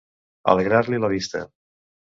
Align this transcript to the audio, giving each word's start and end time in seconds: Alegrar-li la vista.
Alegrar-li 0.53 1.03
la 1.05 1.13
vista. 1.15 1.47